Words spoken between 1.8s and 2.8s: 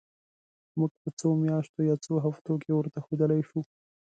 یا څو هفتو کې